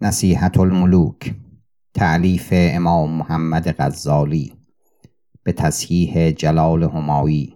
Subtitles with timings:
[0.00, 1.34] نصیحت الملوک
[1.94, 4.52] تعلیف امام محمد غزالی
[5.42, 7.54] به تصحیح جلال همایی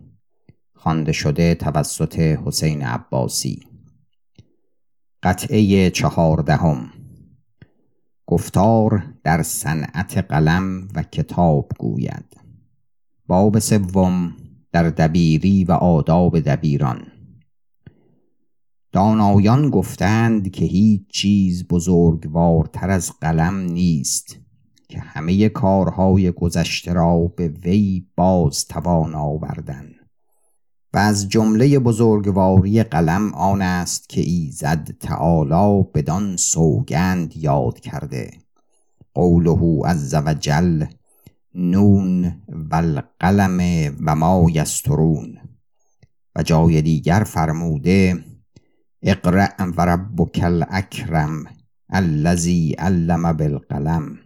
[0.75, 3.61] خوانده شده توسط حسین عباسی.
[5.23, 6.91] قطعه چهاردهم.
[8.27, 12.37] گفتار در صنعت قلم و کتاب گوید.
[13.27, 14.37] باب سوم
[14.73, 17.12] در دبیری و آداب دبیران.
[18.93, 24.37] دانایان گفتند که هیچ چیز بزرگوارتر از قلم نیست
[24.89, 29.91] که همه کارهای گذشته را به وی باز توان آوردن.
[30.95, 38.31] و از جمله بزرگواری قلم آن است که ایزد تعالی بدان سوگند یاد کرده.
[39.15, 40.85] قوله عز وجل
[41.55, 42.25] نون
[42.71, 43.59] و القلم
[44.07, 45.39] و ما یسترون.
[46.37, 48.25] و جای دیگر فرموده
[49.05, 51.45] اقرأ و ربک الاکرم
[51.91, 54.19] الذی علم بالقلم.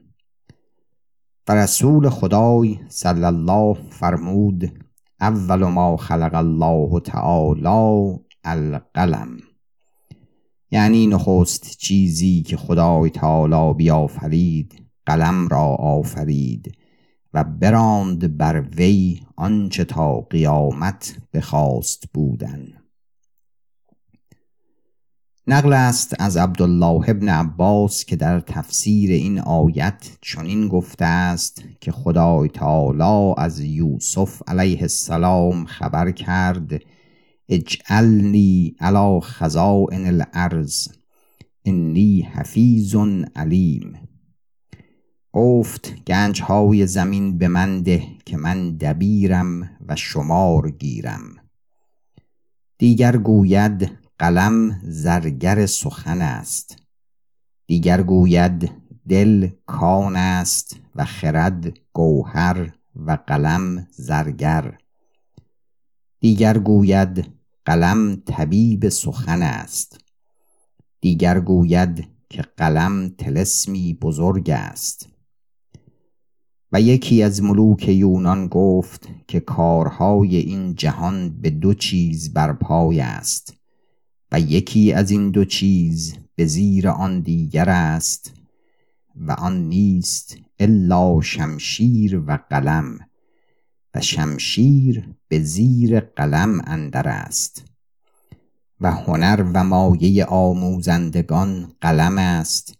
[1.48, 4.72] و رسول خدای صلی الله فرمود
[5.20, 9.36] اول ما خلق الله تعالی القلم.
[10.70, 16.78] یعنی نخست چیزی که خدای تعالی بیافرید قلم را آفرید
[17.34, 22.75] و براند بر وی آنچه تا قیامت بخواست بودن.
[25.48, 31.92] نقل است از عبدالله ابن عباس که در تفسیر این آیت چنین گفته است که
[31.92, 36.82] خدای تعالی از یوسف علیه السلام خبر کرد
[37.48, 40.88] اجعلنی علی خزائن الارض
[41.64, 42.96] انی حفیظ
[43.36, 43.98] علیم.
[45.32, 51.22] گفت گنج های زمین به من ده که من دبیرم و شمار گیرم.
[52.78, 56.76] دیگر گوید قلم زرگر سخن است.
[57.66, 58.70] دیگر گوید
[59.08, 64.78] دل کان است و خرد گوهر و قلم زرگر.
[66.20, 67.32] دیگر گوید
[67.64, 69.98] قلم طبیب سخن است.
[71.00, 75.08] دیگر گوید که قلم تلسمی بزرگ است.
[76.72, 83.56] و یکی از ملوک یونان گفت که کارهای این جهان به دو چیز برپای است.
[84.32, 88.32] و یکی از این دو چیز به زیر آن دیگر است
[89.16, 92.98] و آن نیست الا شمشیر و قلم
[93.94, 97.64] و شمشیر به زیر قلم اندر است
[98.80, 102.78] و هنر و مایه آموزندگان قلم است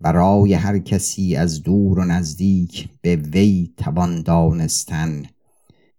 [0.00, 5.22] و رای هر کسی از دور و نزدیک به وی توان دانستن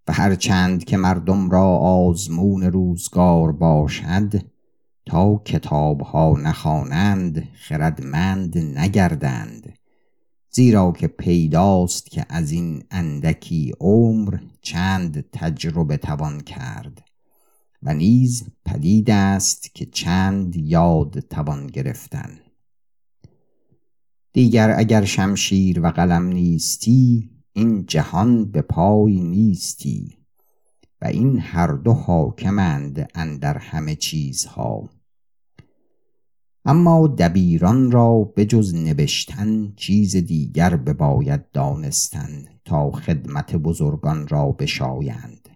[0.07, 4.50] و هر چند که مردم را آزمون روزگار باشد
[5.06, 9.73] تا کتابها نخوانند خردمند نگردند.
[10.50, 17.03] زیرا که پیداست که از این اندکی عمر چند تجربه توان کرد.
[17.84, 22.39] و نیز پدید است که چند یاد توان گرفتن.
[24.33, 30.21] دیگر اگر شمشیر و قلم نیستی این جهان به پای نیستی.
[31.01, 34.89] و این هر دو حاکمند اندر همه چیزها.
[36.66, 45.50] اما دبیران را به جز نوشتن چیز دیگر بباید دانستن تا خدمت بزرگان را بشایند.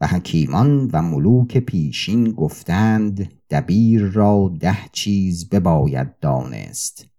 [0.00, 7.11] و حکیمان و ملوک پیشین گفتند دبیر را ده چیز بباید دانست.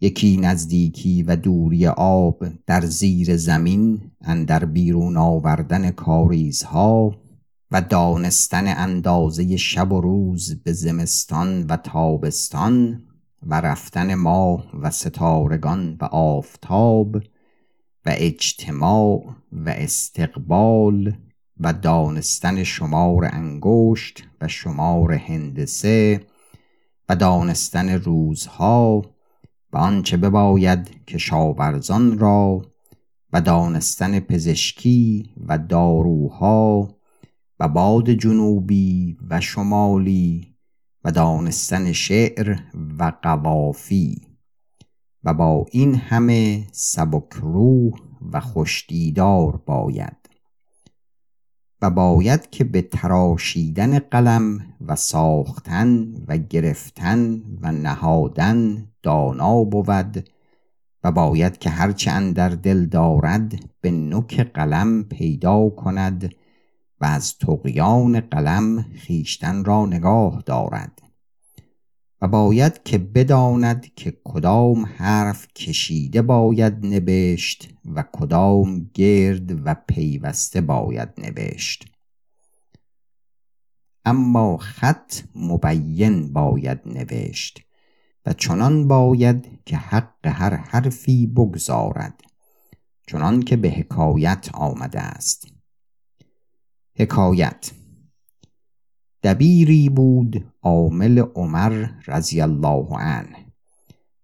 [0.00, 7.16] یکی نزدیکی و دوری آب در زیر زمین اندر بیرون آوردن کاریزها
[7.70, 13.02] و دانستن اندازه شب و روز به زمستان و تابستان
[13.46, 17.16] و رفتن ماه و ستارگان و آفتاب
[18.06, 21.14] و اجتماع و استقبال
[21.60, 26.20] و دانستن شمار انگشت و شمار هندسه
[27.08, 29.13] و دانستن روزها
[29.74, 32.62] و آنچه بباید که شاورزان را
[33.32, 36.88] و دانستن پزشکی و داروها
[37.60, 40.56] و باد جنوبی و شمالی
[41.04, 42.58] و دانستن شعر
[42.98, 44.22] و قوافی
[45.24, 47.92] و با این همه سبک روح
[48.32, 50.23] و خوشدیدار باید.
[51.84, 60.28] و باید که به تراشیدن قلم و ساختن و گرفتن و نهادن دانا بود
[61.04, 66.34] و باید که هرچه در دل دارد به نوک قلم پیدا کند
[67.00, 71.03] و از تقیان قلم خیشتن را نگاه دارد.
[72.28, 81.08] باید که بداند که کدام حرف کشیده باید نبشت و کدام گرد و پیوسته باید
[81.18, 81.84] نوشت
[84.04, 87.60] اما خط مبین باید نوشت
[88.26, 92.20] و چنان باید که حق هر حرفی بگذارد
[93.06, 95.48] چنان که به حکایت آمده است.
[96.96, 97.70] حکایت
[99.24, 103.36] دبیری بود عامل عمر رضی الله عنه.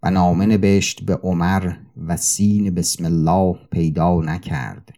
[0.02, 4.92] و نامه نبشت به عمر و سین بسم الله پیدا نکرد.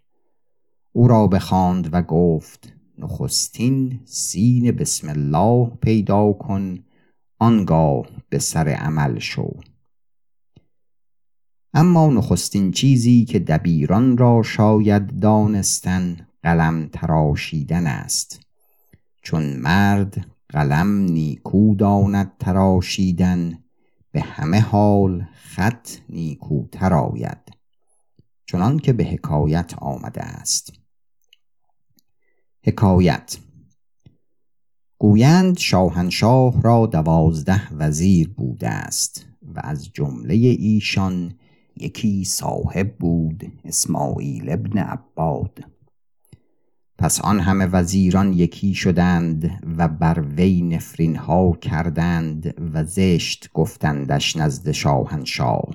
[0.93, 6.79] او را بخواند و گفت نخستین سین بسم الله پیدا کن
[7.39, 9.51] آنگاه به سر عمل شو.
[11.75, 18.52] اما نخستین چیزی که دبیران را شاید دانستن قلم تراشیدن است.
[19.23, 23.59] چون مرد قلم نیکو داند تراشیدن
[24.13, 27.39] به همه حال خط نیکوتر آید
[28.47, 30.73] چنان که به حکایت آمده است.
[32.65, 33.39] حکایت
[34.99, 41.35] گویند شاهنشاه را دوازده وزیر بوده است و از جمله ایشان
[41.77, 45.72] یکی صاحب بود اسماعیل ابن عباد.
[47.03, 54.37] پس آن همه وزیران یکی شدند و بر وی نفرین ها کردند و زشت گفتندش
[54.37, 55.75] نزد شاهنشاه.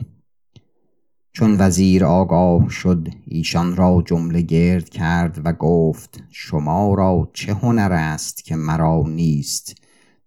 [1.31, 7.91] چون وزیر آگاه شد ایشان را جمله گرد کرد و گفت شما را چه هنر
[7.91, 9.75] است که مرا نیست؟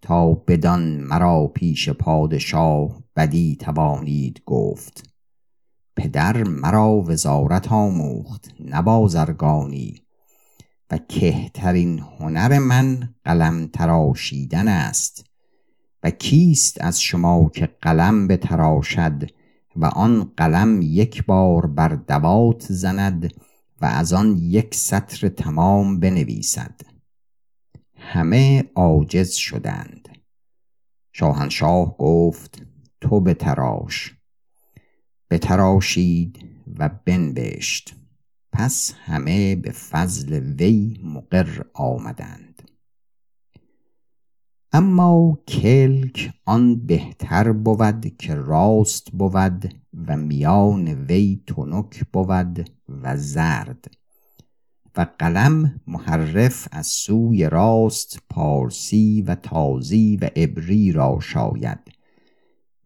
[0.02, 5.10] تا بدان مرا پیش پادشاه بدی توانید گفت.
[5.96, 9.94] پدر مرا وزارت آموخت نبازرگانی
[10.90, 15.26] و کهترین هنر من قلم تراشیدن است.
[16.02, 19.30] و کیست از شما که قلم بتراشد
[19.76, 23.34] و آن قلم یک بار بر دوات زند
[23.80, 26.80] و از آن یک سطر تمام بنویسد.
[27.96, 30.08] همه عاجز شدند.
[31.12, 32.62] شاهنشاه گفت
[33.00, 34.14] تو بتراش.
[35.30, 36.44] بتراشید
[36.78, 37.94] و بنوشت
[38.52, 42.62] پس همه به فضل وی مقر آمدند.
[44.72, 49.74] اما کلک آن بهتر بود که راست بود
[50.06, 53.84] و میان وی تنک بود و زرد
[54.96, 61.78] و قلم محرف از سوی راست پارسی و تازی و عبری را شاید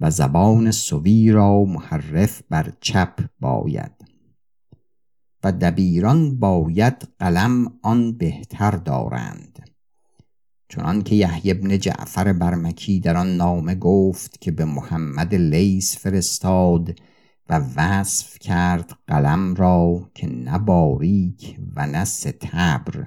[0.00, 3.93] و زبان سوی را محرف بر چپ باید.
[5.44, 9.70] و دبیران باید قلم آن بهتر دارند.
[10.68, 16.98] چنان که یحیی ابن جعفر برمکی در آن نامه گفت که به محمد لیس فرستاد
[17.48, 23.06] و وصف کرد قلم را که نه باریک و نه ستبر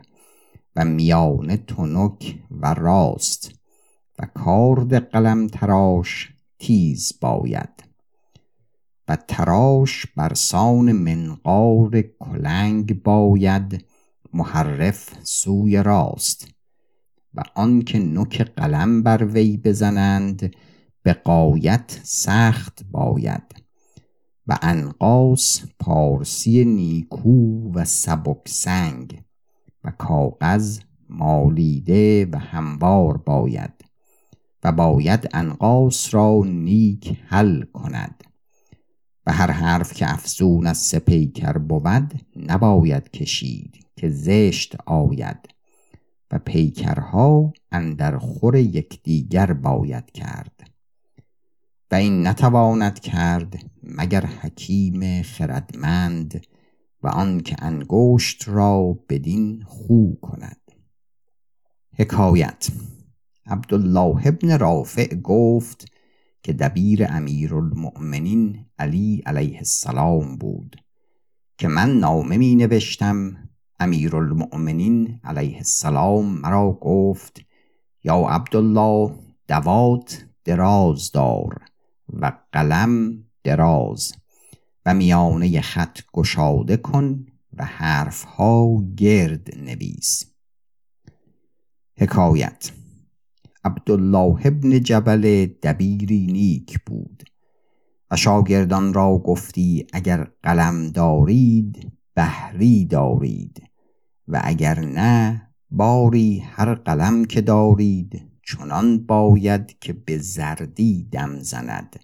[0.76, 3.52] و میانه تنک و راست
[4.20, 7.87] و کارد قلم تراش تیز باید.
[9.08, 13.86] و تراش بر سان منقار کلنگ باید
[14.34, 16.48] محرف سوی راست
[17.34, 20.56] و آنکه نوک قلم بر وی بزنند
[21.04, 23.64] به قایت سخت باید
[24.48, 29.22] و انقاس پارسی نیکو و سبک سنگ
[29.84, 30.80] و کاغذ
[31.10, 33.86] مالیده و هموار باید
[34.64, 38.27] و باید انقاس را نیک حل کند.
[39.28, 45.50] و هر حرف که افزون از سپیکر بود نباید کشید که زشت آید
[46.32, 50.72] و پیکرها اندر خور یکدیگر باید کرد
[51.92, 56.48] و این نتواند کرد مگر حکیم خردمند
[57.04, 60.72] و آنکه انگشت را بدین خو کند.
[62.00, 62.68] حکایت
[63.46, 65.97] عبدالله ابن رافع گفت
[66.48, 70.76] که دبیر امیرالمؤمنین علی علیه السلام بود
[71.58, 73.50] که من نامه می نوشتم
[73.80, 77.42] امیرالمؤمنین علیه السلام مرا گفت
[78.04, 79.16] یا عبدالله
[79.48, 81.62] دوات دراز دار
[82.14, 84.14] و قلم دراز
[84.86, 90.24] و میانه خط گشاده کن و حرفها گرد نویس.
[91.98, 92.72] حکایت
[93.68, 97.24] عبدالله ابن جبل دبیری نیک بود
[98.12, 103.64] و شاگردان را گفتی اگر قلم دارید بهری دارید
[104.28, 112.00] و اگر نه باری هر قلم که دارید چنان باید که به زردی دم زند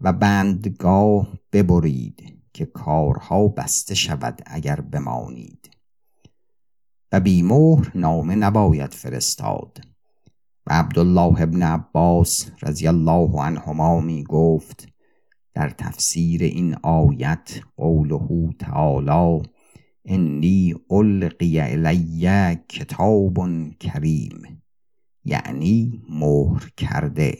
[0.00, 5.70] و بندگاه ببرید که کارها بسته شود اگر بمانید.
[7.12, 9.78] و بی مهر نامه نباید فرستاد.
[10.68, 14.88] و عبدالله ابن عباس رضی الله عنهما می گفت
[15.54, 19.42] در تفسیر این آیت قوله تعالی
[20.04, 23.38] انی القی الی کتاب
[23.80, 24.62] کریم.
[25.24, 27.38] یعنی مهر کرده.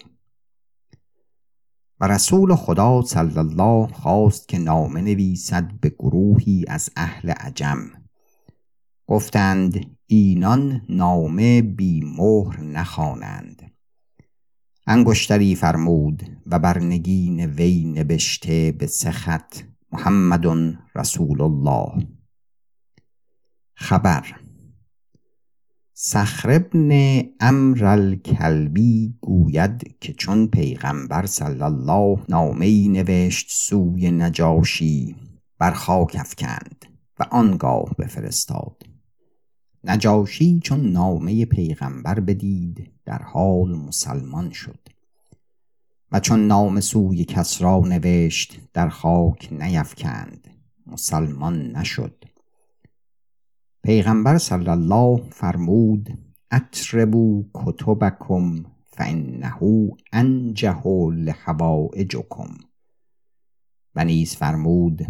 [2.01, 7.79] و رسول خدا صلی الله خواست که نامه نویسد به گروهی از اهل عجم.
[9.07, 13.71] گفتند اینان نامه بی مهر نخوانند.
[14.87, 20.47] انگشتری فرمود و بر نگین وی نبشته به سخت محمد
[20.95, 22.07] رسول الله.
[23.75, 24.37] خبر
[25.93, 35.17] سخر ابن امر الکلبی گوید که چون پیغمبر صلی الله نامه نوشت سوی نجاشی
[35.59, 36.87] بر خاک افکند
[37.19, 38.88] و آنگاه بفرستاد.
[39.89, 44.79] نجاشی چون نامه پیغمبر بدید در حال مسلمان شد.
[46.13, 50.49] و چون نام سوی کسرا نوشت در خاک نیفکند
[50.87, 52.25] مسلمان نشد.
[53.83, 56.19] پیغمبر صلی الله فرمود
[56.51, 62.59] اطربو کتبکم فانه انجه لحوائجکم.
[63.95, 65.07] و نیز فرمود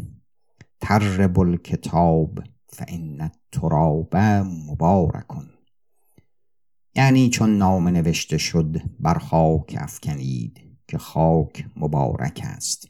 [0.81, 4.17] ترب الکتاب فان التراب
[4.67, 5.51] مبارکن
[6.95, 12.89] یعنی چون نام نوشته شد بر خاک افکنید که خاک مبارک است.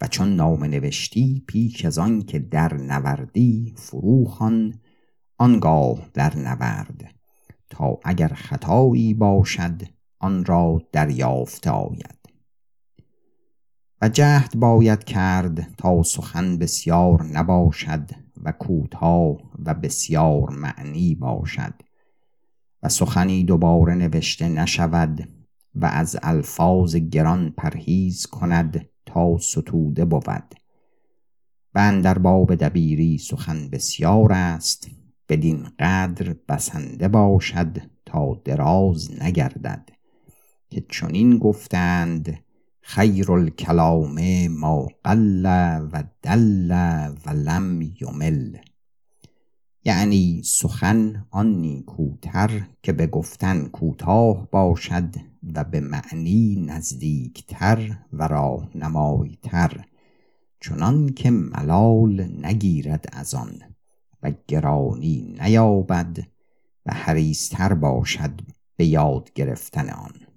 [0.00, 4.80] و چون نام نوشتی پیش از آن که در نوردی فروخان
[5.38, 7.14] آنگاه در نورد.
[7.70, 9.82] تا اگر خطایی باشد
[10.18, 12.18] آن را دریافته آید.
[14.02, 18.10] و جهد باید کرد تا سخن بسیار نباشد
[18.42, 21.74] و کوتاه و بسیار معنی باشد
[22.82, 25.28] و سخنی دوباره نوشته نشود
[25.74, 30.54] و از الفاظ گران پرهیز کند تا ستوده بود
[31.74, 34.90] و در باب دبیری سخن بسیار است
[35.28, 39.88] بدین قدر بسنده باشد تا دراز نگردد
[40.70, 42.38] که چنین گفتند
[42.82, 45.46] خیر الکلام ما قل
[45.92, 46.70] و دل
[47.26, 48.56] و لم یمل.
[49.84, 55.14] یعنی سخن آن نیکوتر که به گفتن کوتاه باشد
[55.54, 59.84] و به معنی نزدیکتر و راهنمایتر
[60.60, 63.58] چنان که ملال نگیرد از آن
[64.22, 66.18] و گرانی نیابد
[66.86, 68.40] و حریستر باشد
[68.76, 70.31] به یاد گرفتن آن.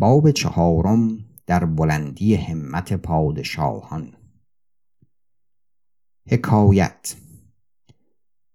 [0.00, 4.12] باب چهارم در بلندی همت پادشاهان.
[6.30, 7.16] حکایت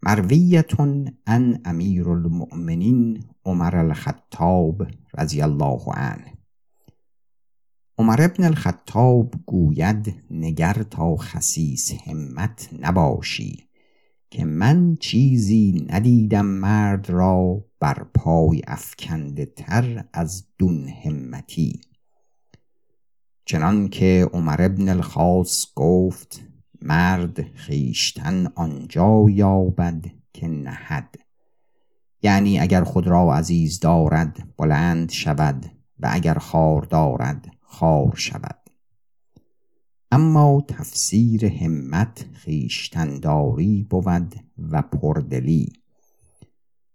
[0.02, 4.88] مرویتون ان امیر المؤمنین عمر الخطاب
[5.18, 6.34] رضی الله عنه.
[7.98, 13.70] عمر ابن الخطاب گوید نگر تا خسیس همت نباشی
[14.32, 21.82] که من چیزی ندیدم مرد را بر پای افکنده تر از دون همتی.
[23.46, 26.44] چنان که عمر ابن الخاص گفت
[26.82, 31.15] مرد خیشتن آنجا یابد که نهد.
[32.22, 35.65] یعنی اگر خود را عزیز دارد بلند شود
[36.00, 38.60] و اگر خار دارد خار شود.
[40.12, 45.85] اما تفسیر همت خیشتنداری بود و پردلی.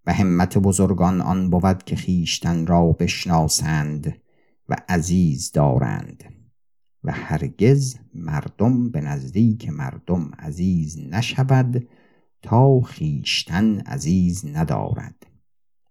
[0.07, 4.15] و همت بزرگان آن بود که خیشتن را بشناسند
[4.69, 6.25] و عزیز دارند
[7.05, 11.89] و هرگز مردم به نزدیک مردم عزیز نشود
[12.43, 15.27] تا خیشتن عزیز ندارد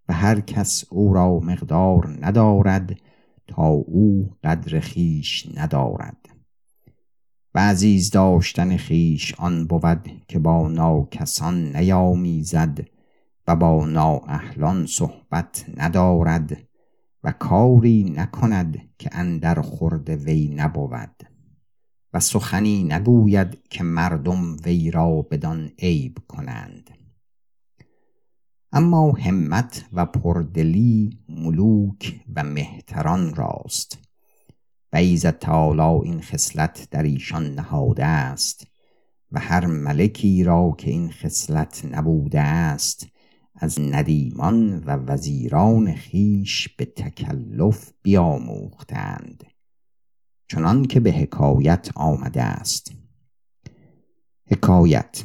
[0.08, 3.00] و هر کس او را مقدار ندارد
[3.48, 6.30] تا او قدر خیش ندارد
[7.56, 12.80] و عزیز داشتن خیش آن بود که با ناکسان نیامیزد
[13.50, 16.58] و با نااهلان صحبت ندارد
[17.24, 21.24] و کاری نکند که اندر خورد وی نبود.
[22.14, 26.90] و سخنی نگوید که مردم وی را بدان عیب کنند.
[28.72, 33.98] اما همت و پردلی ملوک و مهتران راست.
[34.94, 38.68] و ایزد تعالی این خصلت در ایشان نهاده است.
[39.32, 43.08] و هر ملکی را که این خصلت نبوده است
[43.60, 49.44] از ندیمان و وزیران خیش به تکلف بیاموختند.
[50.48, 52.92] چنان که به حکایت آمده است.
[54.46, 55.24] حکایت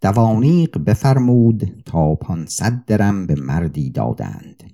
[0.00, 4.72] دوانیق بفرمود تا پانصد درم به مردی دادند.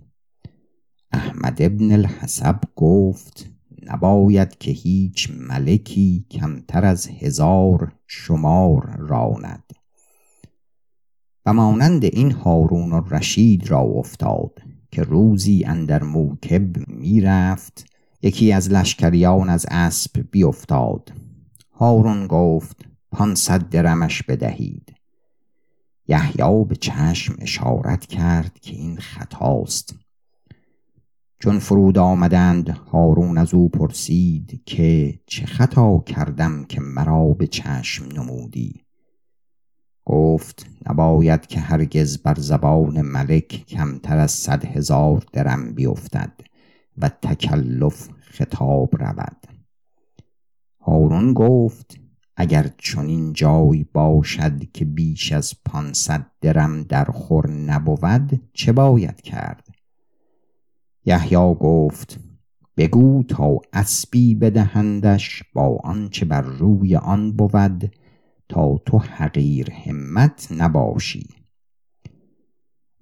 [1.13, 3.51] احمد ابن الحسب گفت
[3.83, 9.70] نباید که هیچ ملکی کمتر از هزار شمار راند.
[11.51, 17.87] و مانند این هارون رشید را افتاد که روزی اندر موکب می‌رفت
[18.23, 21.13] یکی از لشکریان از اسب بیافتاد
[21.73, 24.95] هارون گفت پانصد درمش بدهید.
[26.09, 29.95] یحیی به چشم اشارت کرد که این خطاست.
[31.39, 38.05] چون فرود آمدند هارون از او پرسید که چه خطا کردم که مرا به چشم
[38.05, 38.85] نمودی؟
[40.11, 46.33] گفت نباید که هرگز بر زبان ملک کمتر از صد هزار درم بیفتد
[46.99, 49.47] و تکلف خطاب رود.
[50.81, 52.01] هارون گفت
[52.37, 59.69] اگر چنین جای باشد که بیش از پانصد درم در خور نبود چه باید کرد؟
[61.05, 62.21] یحیی گفت
[62.77, 67.93] بگو تا اسبی بدهندش با آنچه بر روی آن بود
[68.51, 71.27] تا تو حقیر همت نباشی.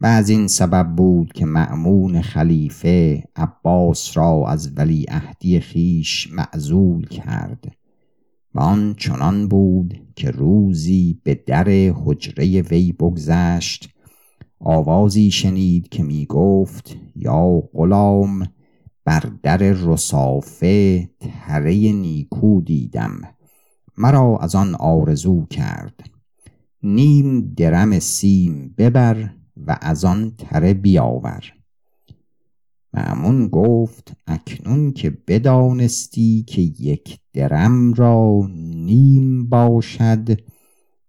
[0.01, 7.07] و از این سبب بود که معمون خلیفه عباس را از ولی عهدی خیش معزول
[7.07, 7.65] کرد
[8.55, 11.69] و آن چنان بود که روزی به در
[12.05, 13.89] حجره وی بگذشت.
[14.61, 18.47] آوازی شنید که می گفت یا غلام
[19.05, 23.38] بر در رسافه تره نیکو دیدم.
[23.99, 26.11] مرا از آن آرزو کرد.
[26.83, 31.53] نیم درم سیم ببر و از آن تره بیاور.
[32.95, 40.41] معمون گفت اکنون که بدانستی که یک درم را نیم باشد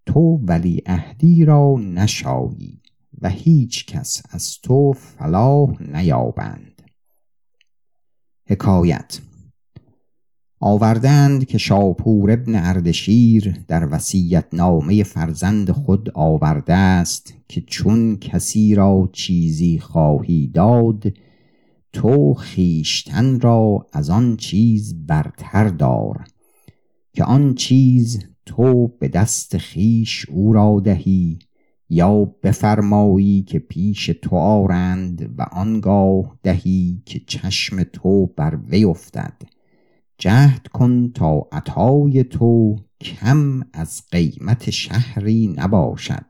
[0.06, 2.82] تو ولی اهدی را نشایی
[3.21, 6.82] و هیچ کس از تو فلاح نیابند.
[8.47, 9.19] حکایت
[10.62, 18.76] آوردند که شاپور ابن اردشیر در وسیعت نامه فرزند خود آورده است که چون کسی
[18.76, 21.13] را چیزی خواهی داد
[21.93, 26.24] تو خیشتن را از آن چیز برتر دار
[27.13, 31.39] که آن چیز تو به دست خیش او را دهی
[31.89, 39.34] یا بفرمایی که پیش تو آرند و آنگاه دهی که چشم تو بر وی افتد.
[40.19, 46.25] جهد کن تا عطای تو کم از قیمت شهری نباشد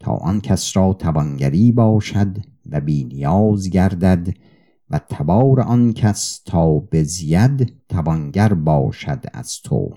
[0.00, 2.38] تا آن کس را توانگری باشد
[2.70, 4.28] و بینیاز گردد
[4.90, 9.94] و تبار آن کس تا بزید توانگر باشد از تو.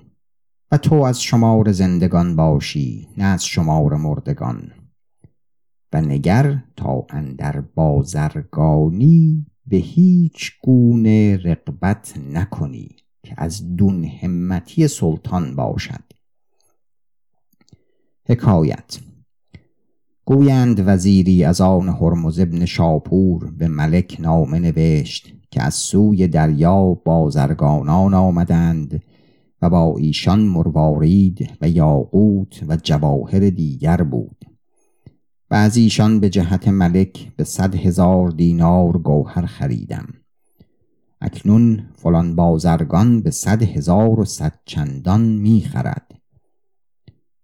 [0.71, 4.71] و تو از شمار زندگان باشی نه از شمار مردگان.
[5.93, 13.04] و نگر تا اندر بازرگانی به هیچ گونه رقبت نکنی.
[13.25, 16.03] که از دون همتی سلطان باشد.
[18.29, 18.99] حکایت.
[20.25, 26.93] گویند وزیری از آن هرمز ابن شاپور به ملک نامه نوشت که از سوی دریا
[26.93, 29.03] بازرگانان آمدند
[29.61, 34.45] و با ایشان مروارید و یاقوت و جواهر دیگر بود.
[35.55, 40.07] از ایشان به جهت ملک به صد هزار دینار گوهر خریدم.
[41.25, 46.11] اکنون فلان بازرگان به صد هزار و صد چندان می خرد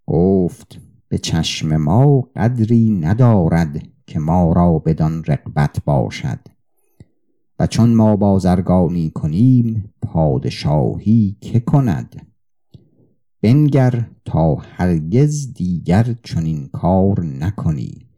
[0.07, 6.39] گفت به چشم ما قدری ندارد که ما را بدان رقبت باشد.
[7.59, 12.27] و چون ما بازرگانی کنیم پادشاهی که کند؟
[13.41, 18.10] بنگر تا هرگز دیگر چنین کار نکنی.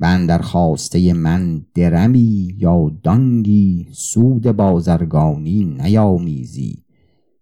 [0.00, 6.84] و اندر خواسته من درمی یا دانگی سود بازرگانی نیامیزی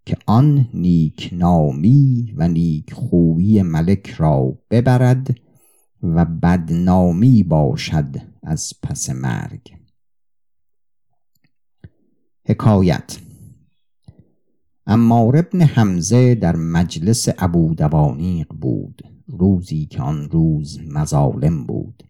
[0.06, 5.36] که آن نیکنامی و نیکخویی ملک را ببرد
[6.02, 9.76] و بدنامی باشد از پس مرگ.
[12.46, 13.18] حکایت
[14.86, 22.02] امار ابن حمزه در مجلس ابو دوانیق بود روزی که آن روز مظالم بود.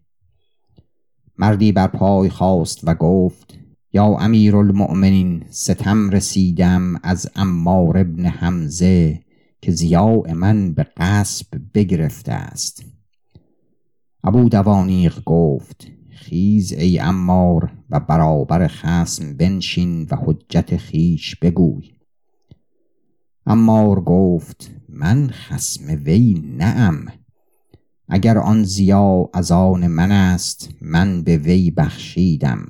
[1.37, 3.57] مردی بر پای خواست و گفت
[3.93, 9.21] یا امیر المؤمنین ستم رسیدم از امار ابن حمزه
[9.61, 12.85] که زیاء من به قصب بگرفته است.
[14.23, 21.91] ابو دوانیق گفت خیز ای امار و برابر خسم بنشین و حجت خیش بگوی.
[23.45, 27.05] امار گفت من خسم وی نعم
[28.07, 32.69] اگر آن زیا از آن من است من به وی بخشیدم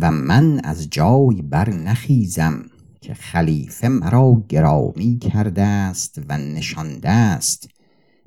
[0.00, 2.64] و من از جای بر نخیزم
[3.04, 7.68] که خلیفه مرا گرامی کرده است و نشانده است.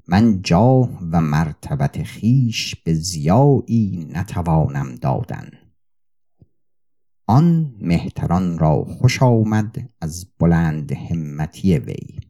[0.08, 5.50] من جاه و مرتبت خیش به زیایی نتوانم دادن.
[7.28, 12.27] آن مهتران را خوش آمد از بلند همتی وی.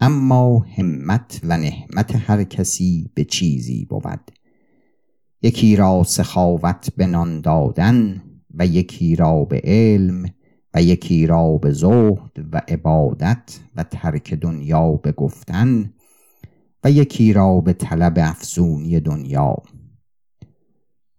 [0.00, 4.30] اما همت و نهمت هر کسی به چیزی بود.
[5.42, 8.22] یکی را سخاوت به نان دادن
[8.54, 10.24] و یکی را به علم
[10.74, 15.92] و یکی را به زهد و عبادت و ترک دنیا به گفتن
[16.84, 19.56] و یکی را به طلب افزونی دنیا.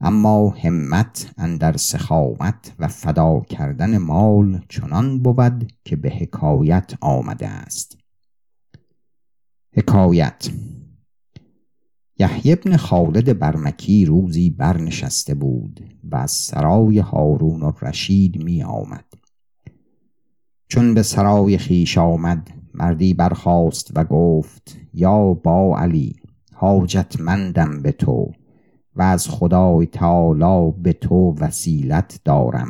[0.02, 7.99] اما همت اندر سخاوت و فدا کردن مال چنان بود که به حکایت آمده است.
[9.74, 10.50] حکایت.
[12.20, 19.06] یحیی بن خالد برمکی روزی برنشسته بود و از سرای هارون الرشید می آمد
[20.68, 26.16] چون به سرای خیش آمد مردی برخاست و گفت یا با علی
[26.54, 28.32] حاجتمندم به تو
[28.96, 32.70] و از خدای تعالی به تو وسیلت دارم.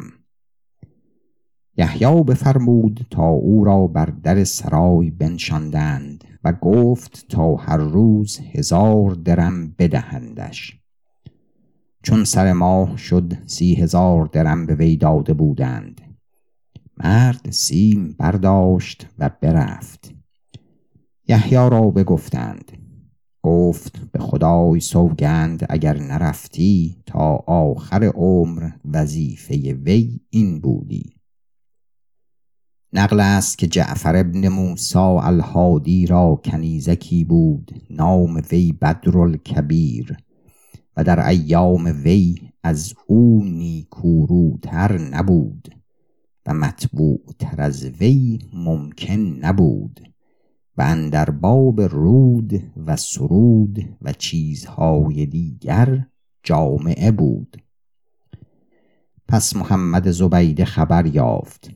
[1.78, 6.24] یحیی بفرمود تا او را بر در سرای بنشاندند.
[6.44, 10.80] و گفت تا هر روز هزار درم بدهندش.
[12.04, 16.02] چون سر ماه شد سی هزار درم به وی داده بودند.
[16.98, 20.14] مرد سیم برداشت و برفت.
[21.28, 22.72] یحیی را بگفتند
[23.42, 31.19] گفت به خدای سوگند اگر نرفتی تا آخر عمر وظیفه وی این بودی.
[32.94, 40.18] نقل است که جعفر ابن موسا الهادی را کنیزکی بود نام وی بدرالکبیر
[40.98, 45.76] و در ایام وی از او نیکوروتر نبود
[46.46, 50.00] و مطبوع تر از وی ممکن نبود
[50.78, 56.06] و اندر باب رود و سرود و چیزهای دیگر
[56.44, 57.58] جامعه بود.
[59.28, 61.72] پس محمد زبیده خبر یافت.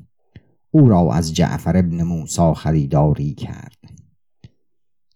[0.76, 3.78] او را از جعفر ابن موسا خریداری کرد.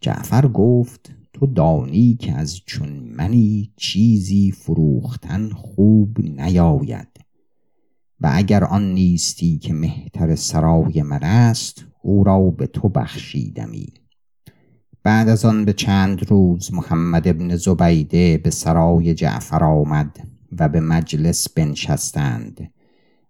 [0.02, 7.08] جعفر گفت تو دانی که از چون منی چیزی فروختن خوب نیاید
[8.22, 13.93] و اگر آن نیستی که مهتر سرای من است او را به تو بخشیدمی.
[15.04, 20.28] بعد از آن به چند روز محمد ابن زبیده به سرای جعفر آمد
[20.60, 22.74] و به مجلس بنشستند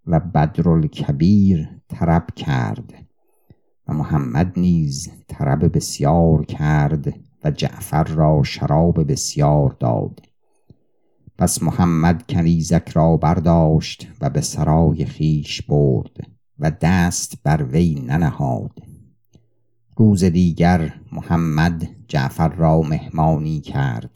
[0.08, 2.93] و بدرالکبیر طرب کرد
[3.88, 10.21] و محمد نیز طرب بسیار کرد و جعفر را شراب بسیار داد.
[11.38, 16.17] پس محمد کنیزک را برداشت و به سرای خیش برد
[16.60, 18.80] و دست بر وی ننهاد.
[19.97, 24.15] روز دیگر محمد جعفر را مهمانی کرد.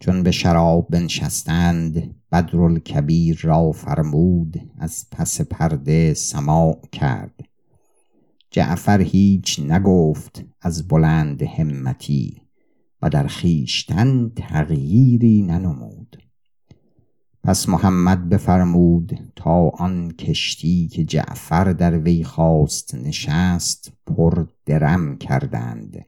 [0.00, 7.40] چون به شراب بنشستند بدرالکبیر را فرمود از پس پرده سماع کرد.
[8.50, 12.42] جعفر هیچ نگفت از بلند همتی
[13.02, 16.22] و در خیشتن تغییری ننمود.
[17.44, 26.06] پس محمد بفرمود تا آن کشتی که جعفر در وی خواست نشست پر درم کردند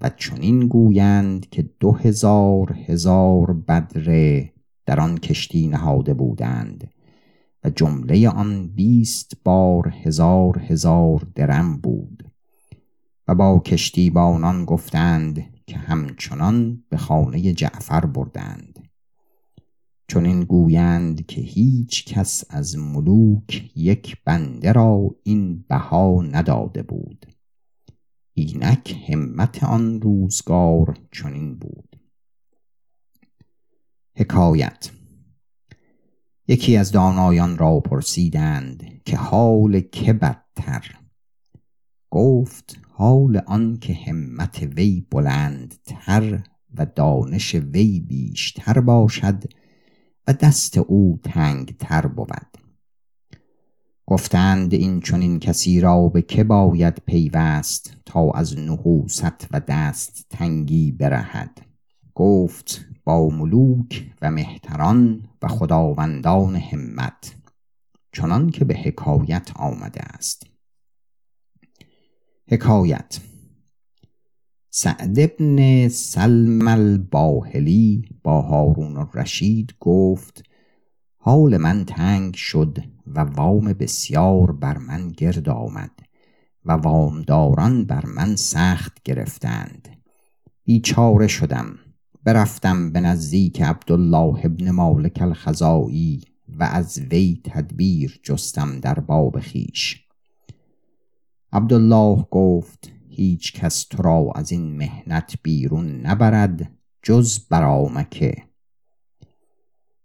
[0.00, 4.52] و چنین گویند که دو هزار هزار بدره
[4.86, 6.90] در آن کشتی نهاده بودند
[7.64, 12.30] و جمله آن بیست بار هزار هزار درم بود
[13.28, 18.88] و با کشتی بانان گفتند که همچنان به خانه جعفر بردند.
[20.08, 27.26] چون این گویند که هیچ کس از ملوک یک بنده را این بها نداده بود.
[28.34, 31.89] اینک همت آن روزگار چنین بود.
[34.20, 34.90] حکایت.
[36.48, 40.94] یکی از دانایان را پرسیدند که حال که بدتر.
[42.10, 46.42] گفت حال آن که همت وی بلندتر
[46.74, 49.44] و دانش وی بیشتر باشد
[50.26, 52.56] و دست او تنگ تر بود.
[54.06, 60.92] گفتند این چنین کسی را به که باید پیوست تا از نحوست و دست تنگی
[60.92, 61.69] برهد؟
[62.20, 67.34] گفت با ملوک و مهتران و خداوندان همت
[68.12, 70.46] چنان که به حکایت آمده است.
[72.48, 73.20] حکایت
[74.70, 80.42] سعد ابن سلم الباهلی با هارون الرشید گفت
[81.16, 86.00] حال من تنگ شد و وام بسیار بر من گرد آمد
[86.64, 89.88] و وامداران بر من سخت گرفتند.
[90.64, 91.78] بیچاره شدم.
[92.24, 100.06] برفتم به نزدیک عبدالله ابن مالک الخزائی و از وی تدبیر جستم در باب خیش.
[101.52, 106.70] عبدالله گفت هیچ کس تو را از این مهنت بیرون نبرد
[107.02, 108.34] جز برامکه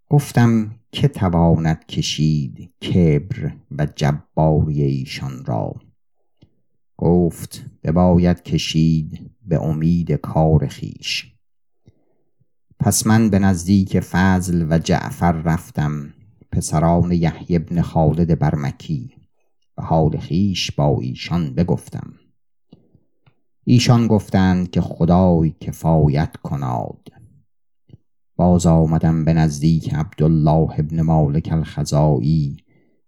[0.10, 5.76] گفتم که تواند کشید کبر و جباری ایشان را؟
[6.98, 11.35] گفت بباید کشید به امید کار خیش.
[12.80, 16.14] پس من به نزدیک فضل و جعفر رفتم
[16.52, 19.16] پسران یحیی بن خالد برمکی.
[19.78, 22.14] و حال خیش با ایشان بگفتم.
[23.64, 27.12] ایشان گفتند که خدای کفایت کناد.
[28.36, 32.58] باز آمدم به نزدیک عبدالله ابن مالک الخزائی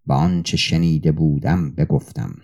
[0.08, 2.36] و آنچه شنیده بودم بگفتم.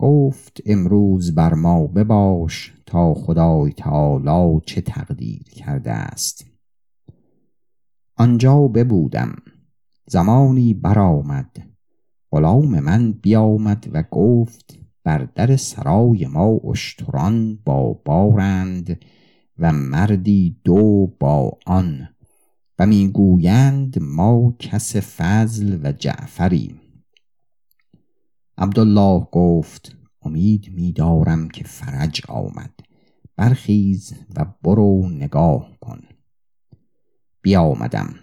[0.00, 6.46] گفت امروز بر ما بباش تا خدای تعالی چه تقدیر کرده است.
[8.16, 9.36] آنجا ببودم.
[10.06, 11.56] زمانی برآمد.
[12.32, 19.04] غلام من بیامد و گفت بر در سرای ما اشتران با بارند
[19.58, 22.08] و مردی دو با آن
[22.78, 26.79] و می‌گویند ما کس فضل و جعفری
[28.60, 32.74] عبدالله گفت امید میدارم که فرج آمد.
[33.36, 36.00] برخیز و برو نگاه کن.
[37.42, 38.14] بیامدم.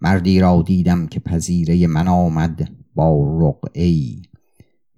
[0.00, 4.22] مردی را دیدم که پذیره من آمد با رقعی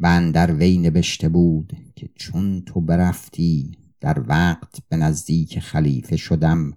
[0.00, 6.72] و در وی نوشته بود که چون تو برفتی در وقت به نزدیک خلیفه شدم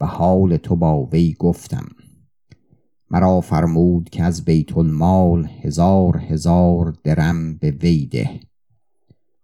[0.00, 1.86] و حال تو با وی گفتم.
[3.10, 8.40] مرا فرمود که از بیت المال هزار هزار درم به وی ده.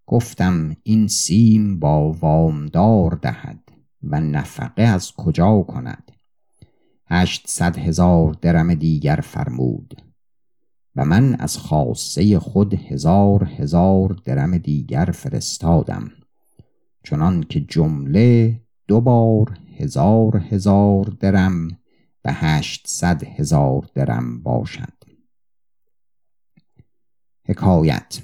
[0.07, 3.61] گفتم این سیم با وامدار دهد
[4.03, 6.13] و نفقه از کجا کند؟
[7.07, 10.03] هشتصد هزار درم دیگر فرمود
[10.97, 16.11] و من از خاصه خود هزار هزار درم دیگر فرستادم
[17.05, 21.69] چنان که جمله دو بار هزار هزار درم
[22.25, 24.93] و هشتصد هزار درم باشد.
[27.47, 28.23] حکایت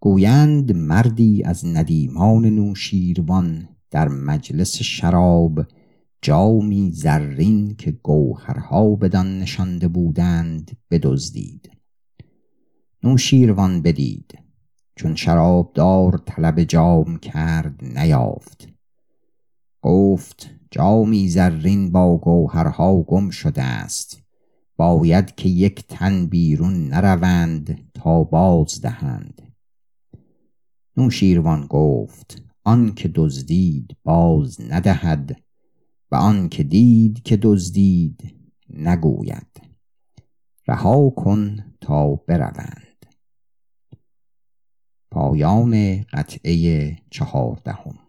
[0.00, 5.66] گویند مردی از ندیمان نوشیروان در مجلس شراب
[6.22, 11.70] جامی زرین که گوهرها بدان نشانده بودند بدزدید.
[13.02, 14.38] نوشیروان بدید
[14.96, 18.68] چون شرابدار طلب جام کرد نیافت.
[19.82, 24.22] گفت جامی زرین با گوهرها گم شده است
[24.76, 29.42] باید که یک تن بیرون نروند تا باز دهند.
[30.96, 35.42] نوشیروان گفت آن که دزدید باز ندهد
[36.10, 38.34] و آن که دید که دزدید
[38.70, 39.62] نگوید.
[40.68, 43.06] رها کن تا بروند.
[45.10, 48.01] پایان قطعه چهاردهم.